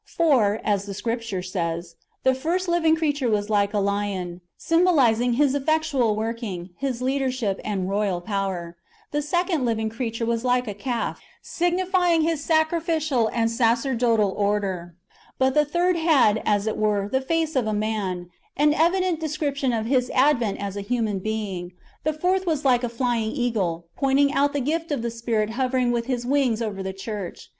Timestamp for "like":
3.51-3.71, 10.43-10.67, 22.65-22.83